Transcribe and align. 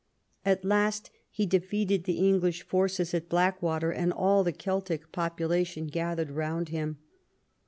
At 0.43 0.65
last 0.65 1.11
he 1.29 1.45
defeated 1.45 2.05
the 2.05 2.27
English 2.27 2.63
forces 2.63 3.13
at 3.13 3.29
Blackwater, 3.29 3.91
and 3.91 4.11
all 4.11 4.43
the 4.43 4.51
Celtic 4.51 5.11
population 5.11 5.85
gathered 5.85 6.31
round 6.31 6.69
him. 6.69 6.97